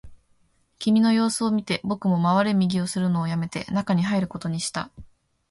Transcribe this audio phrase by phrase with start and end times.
[0.79, 4.89] 君の様子を見て、僕も回れ右をするのをやめて、中に入ることにした